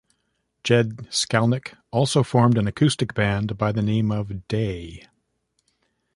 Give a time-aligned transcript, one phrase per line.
[0.63, 5.05] Jed Skalnik also formed an acoustic band by the name of "Day".